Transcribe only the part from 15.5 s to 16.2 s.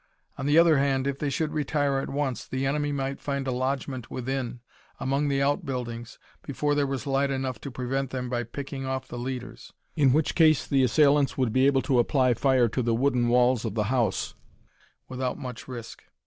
risk.